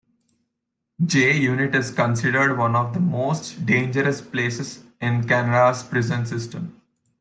J 1.05 1.37
unit 1.37 1.75
is 1.75 1.91
considered 1.91 2.57
one 2.57 2.75
of 2.75 2.95
the 2.95 2.99
most 2.99 3.67
dangerous 3.67 4.19
places 4.19 4.83
in 4.99 5.27
Canada's 5.27 5.83
prison 5.83 6.25
system. 6.25 6.81